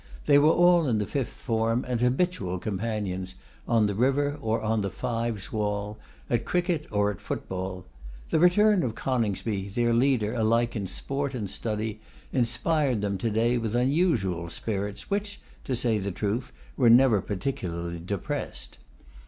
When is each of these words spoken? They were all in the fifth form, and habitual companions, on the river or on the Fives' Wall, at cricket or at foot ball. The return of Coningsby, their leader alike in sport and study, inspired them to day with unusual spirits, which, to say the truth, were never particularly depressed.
They 0.25 0.39
were 0.39 0.49
all 0.49 0.87
in 0.87 0.97
the 0.97 1.05
fifth 1.05 1.29
form, 1.29 1.85
and 1.87 2.01
habitual 2.01 2.57
companions, 2.57 3.35
on 3.67 3.85
the 3.85 3.93
river 3.93 4.35
or 4.41 4.59
on 4.59 4.81
the 4.81 4.89
Fives' 4.89 5.51
Wall, 5.53 5.99
at 6.27 6.43
cricket 6.43 6.87
or 6.89 7.11
at 7.11 7.21
foot 7.21 7.47
ball. 7.47 7.85
The 8.31 8.39
return 8.39 8.81
of 8.81 8.95
Coningsby, 8.95 9.67
their 9.67 9.93
leader 9.93 10.33
alike 10.33 10.75
in 10.75 10.87
sport 10.87 11.35
and 11.35 11.47
study, 11.47 12.01
inspired 12.33 13.01
them 13.01 13.19
to 13.19 13.29
day 13.29 13.59
with 13.59 13.75
unusual 13.75 14.49
spirits, 14.49 15.11
which, 15.11 15.39
to 15.65 15.75
say 15.75 15.99
the 15.99 16.09
truth, 16.11 16.51
were 16.75 16.89
never 16.89 17.21
particularly 17.21 17.99
depressed. 17.99 18.79